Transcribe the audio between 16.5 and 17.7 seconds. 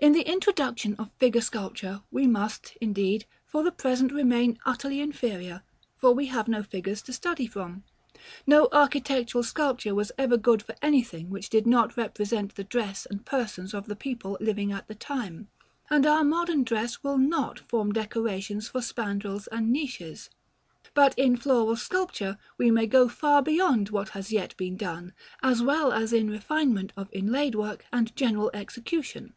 dress will not